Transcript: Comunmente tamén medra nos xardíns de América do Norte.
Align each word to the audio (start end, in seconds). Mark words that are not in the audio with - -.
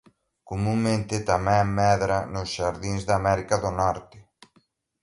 Comunmente 0.49 1.15
tamén 1.31 1.65
medra 1.81 2.17
nos 2.33 2.47
xardíns 2.55 3.01
de 3.07 3.13
América 3.19 3.55
do 3.63 3.71
Norte. 3.81 4.17